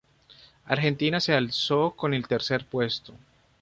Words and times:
Argentina 0.65 1.19
se 1.19 1.31
alzó 1.31 1.91
con 1.95 2.15
el 2.15 2.27
tercer 2.27 2.65
puesto. 2.65 3.13